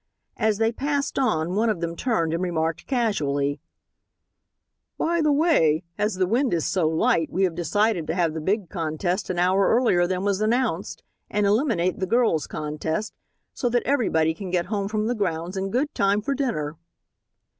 As 0.37 0.57
they 0.57 0.71
passed 0.71 1.19
on 1.19 1.53
one 1.53 1.69
of 1.69 1.79
them 1.79 1.95
turned 1.95 2.33
and 2.33 2.41
remarked 2.41 2.87
casually: 2.87 3.59
"By 4.97 5.21
the 5.21 5.31
way, 5.31 5.83
as 5.95 6.15
the 6.15 6.25
wind 6.25 6.55
is 6.55 6.65
so 6.65 6.87
light 6.89 7.29
we 7.31 7.43
have 7.43 7.53
decided 7.53 8.07
to 8.07 8.15
have 8.15 8.33
the 8.33 8.41
big 8.41 8.67
contest 8.67 9.29
an 9.29 9.37
hour 9.37 9.67
earlier 9.67 10.07
than 10.07 10.23
was 10.23 10.41
announced, 10.41 11.03
and 11.29 11.45
eliminate 11.45 11.99
the 11.99 12.07
girls' 12.07 12.47
contest, 12.47 13.13
so 13.53 13.69
that 13.69 13.83
everybody 13.83 14.33
can 14.33 14.49
get 14.49 14.65
home 14.65 14.87
from 14.87 15.05
the 15.05 15.13
grounds 15.13 15.55
in 15.55 15.69
good 15.69 15.93
time 15.93 16.23
for 16.23 16.33
dinner." 16.33 16.77